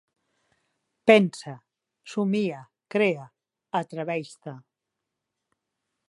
Pensa, 1.09 1.53
somia, 2.13 2.61
crea, 2.95 3.27
atreveix-te. 3.81 4.55